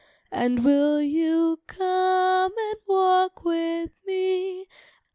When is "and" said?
0.31-0.65, 2.57-2.77